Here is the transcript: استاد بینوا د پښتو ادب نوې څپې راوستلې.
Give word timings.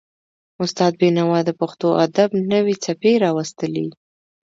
استاد 0.63 0.93
بینوا 0.99 1.39
د 1.45 1.49
پښتو 1.59 1.87
ادب 2.05 2.29
نوې 2.51 2.75
څپې 2.83 3.13
راوستلې. 3.23 3.87